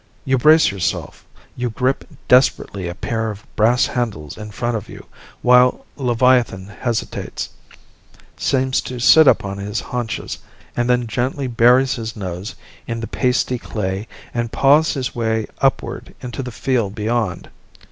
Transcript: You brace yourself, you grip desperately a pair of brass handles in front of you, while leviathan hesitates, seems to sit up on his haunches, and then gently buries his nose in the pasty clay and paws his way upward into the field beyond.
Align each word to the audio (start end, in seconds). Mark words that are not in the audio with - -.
You 0.25 0.39
brace 0.39 0.71
yourself, 0.71 1.23
you 1.55 1.69
grip 1.69 2.05
desperately 2.27 2.87
a 2.87 2.95
pair 2.95 3.29
of 3.29 3.45
brass 3.55 3.85
handles 3.85 4.35
in 4.35 4.49
front 4.49 4.75
of 4.75 4.89
you, 4.89 5.05
while 5.43 5.85
leviathan 5.95 6.69
hesitates, 6.69 7.49
seems 8.35 8.81
to 8.81 8.97
sit 8.99 9.27
up 9.27 9.45
on 9.45 9.59
his 9.59 9.79
haunches, 9.79 10.39
and 10.75 10.89
then 10.89 11.05
gently 11.05 11.45
buries 11.45 11.93
his 11.97 12.15
nose 12.15 12.55
in 12.87 12.99
the 12.99 13.05
pasty 13.05 13.59
clay 13.59 14.07
and 14.33 14.51
paws 14.51 14.95
his 14.95 15.13
way 15.13 15.45
upward 15.59 16.15
into 16.19 16.41
the 16.41 16.49
field 16.49 16.95
beyond. 16.95 17.51